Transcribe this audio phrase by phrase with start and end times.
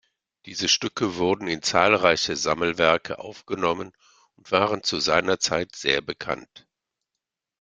[0.47, 3.93] Diese Stücke wurden in zahlreiche Sammelwerke aufgenommen
[4.35, 6.65] und waren zu seiner Zeit sehr bekannt.